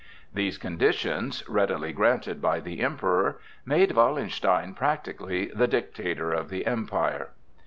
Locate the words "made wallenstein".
3.67-4.73